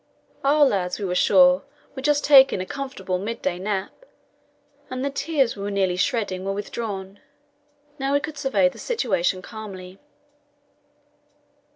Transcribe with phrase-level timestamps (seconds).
[0.43, 1.61] Our lads, we were sure,
[1.95, 3.91] were just taking a comfortable midday nap,
[4.89, 7.19] and the tears we were nearly shedding were withdrawn.
[7.99, 9.99] Now we could survey the situation calmly.